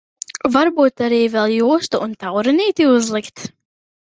Varbūt 0.53 1.03
arī 1.07 1.19
vēl 1.35 1.53
jostu 1.57 2.01
ar 2.07 2.17
taurenīti 2.25 2.89
uzlikt? 2.95 3.47